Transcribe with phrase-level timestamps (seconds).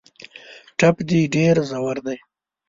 [0.77, 2.17] ټپ دي ډېر ژور دی.